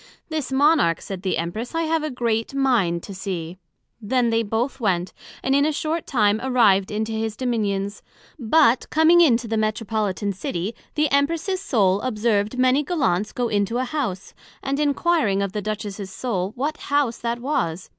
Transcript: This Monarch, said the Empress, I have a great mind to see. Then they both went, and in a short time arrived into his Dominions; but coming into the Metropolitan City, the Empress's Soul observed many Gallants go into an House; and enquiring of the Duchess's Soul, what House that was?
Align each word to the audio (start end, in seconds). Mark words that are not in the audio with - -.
This 0.29 0.51
Monarch, 0.51 0.99
said 0.99 1.21
the 1.21 1.37
Empress, 1.37 1.75
I 1.75 1.83
have 1.83 2.01
a 2.01 2.09
great 2.09 2.55
mind 2.55 3.03
to 3.03 3.13
see. 3.13 3.59
Then 4.01 4.31
they 4.31 4.41
both 4.41 4.79
went, 4.79 5.13
and 5.43 5.53
in 5.53 5.63
a 5.63 5.71
short 5.71 6.07
time 6.07 6.41
arrived 6.43 6.89
into 6.89 7.11
his 7.11 7.35
Dominions; 7.37 8.01
but 8.39 8.89
coming 8.89 9.21
into 9.21 9.47
the 9.47 9.57
Metropolitan 9.57 10.33
City, 10.33 10.73
the 10.95 11.11
Empress's 11.11 11.61
Soul 11.61 12.01
observed 12.01 12.57
many 12.57 12.81
Gallants 12.83 13.31
go 13.31 13.47
into 13.47 13.77
an 13.77 13.85
House; 13.85 14.33
and 14.63 14.79
enquiring 14.79 15.43
of 15.43 15.51
the 15.51 15.61
Duchess's 15.61 16.09
Soul, 16.11 16.51
what 16.55 16.77
House 16.77 17.19
that 17.19 17.37
was? 17.37 17.87